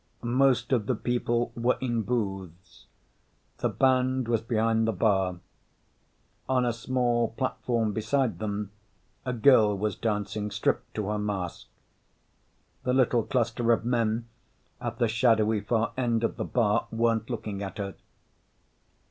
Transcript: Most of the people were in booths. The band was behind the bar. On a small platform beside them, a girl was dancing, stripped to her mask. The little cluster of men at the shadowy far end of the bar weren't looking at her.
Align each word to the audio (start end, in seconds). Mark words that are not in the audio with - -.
Most 0.23 0.71
of 0.73 0.87
the 0.87 0.95
people 0.95 1.51
were 1.55 1.77
in 1.79 2.01
booths. 2.01 2.87
The 3.59 3.69
band 3.69 4.27
was 4.27 4.41
behind 4.41 4.87
the 4.87 4.91
bar. 4.91 5.37
On 6.49 6.65
a 6.65 6.73
small 6.73 7.33
platform 7.37 7.93
beside 7.93 8.39
them, 8.39 8.71
a 9.27 9.31
girl 9.33 9.77
was 9.77 9.95
dancing, 9.95 10.49
stripped 10.49 10.95
to 10.95 11.09
her 11.09 11.19
mask. 11.19 11.67
The 12.81 12.93
little 12.93 13.21
cluster 13.21 13.71
of 13.73 13.85
men 13.85 14.27
at 14.81 14.97
the 14.97 15.07
shadowy 15.07 15.61
far 15.61 15.91
end 15.95 16.23
of 16.23 16.35
the 16.37 16.45
bar 16.45 16.87
weren't 16.89 17.29
looking 17.29 17.61
at 17.61 17.77
her. 17.77 17.93